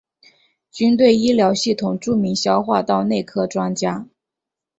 [0.71, 4.07] 军队医疗系统著名消化道内科专家。